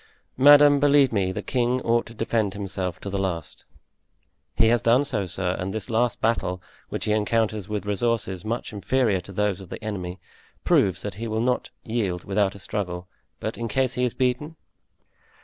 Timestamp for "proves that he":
10.63-11.27